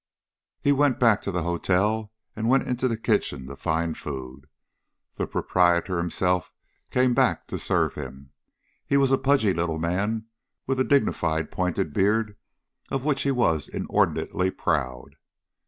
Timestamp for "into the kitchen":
2.67-3.45